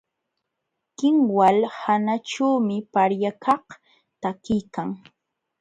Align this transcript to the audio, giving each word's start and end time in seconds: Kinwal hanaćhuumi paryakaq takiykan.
Kinwal 0.97 1.57
hanaćhuumi 1.79 2.77
paryakaq 2.93 3.65
takiykan. 4.21 4.89